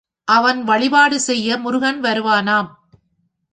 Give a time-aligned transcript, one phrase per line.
[0.27, 2.69] அவன் வழிபாடு செய்ய முருகன் வரு வானாம்.